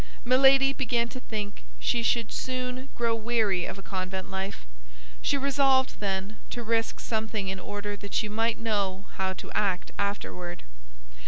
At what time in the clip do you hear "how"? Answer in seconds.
9.17-9.33